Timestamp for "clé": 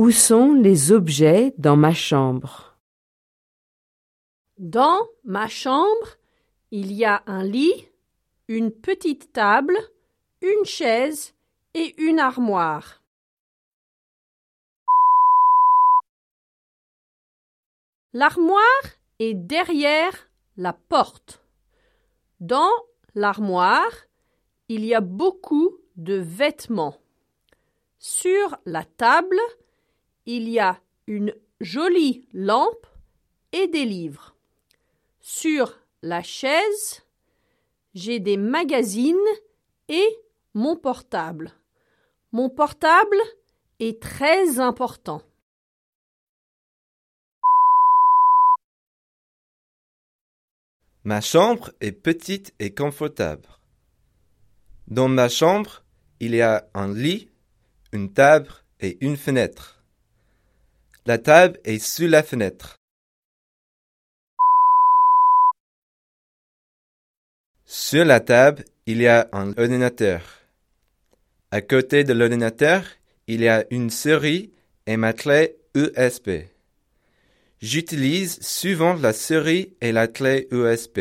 75.14-75.56, 80.06-80.48